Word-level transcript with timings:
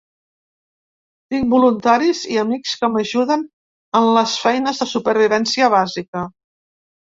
Tinc 1.33 1.51
voluntaris 1.55 2.23
i 2.37 2.41
amics 2.45 2.73
que 2.81 2.91
m’ajuden 2.95 3.45
en 4.03 4.11
les 4.19 4.37
feines 4.49 4.85
de 4.85 4.91
supervivència 4.97 5.73
bàsica. 5.79 6.29